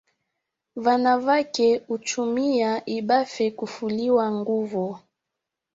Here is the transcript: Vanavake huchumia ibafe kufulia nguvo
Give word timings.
Vanavake 0.75 1.77
huchumia 1.87 2.85
ibafe 2.85 3.51
kufulia 3.51 4.31
nguvo 4.31 4.99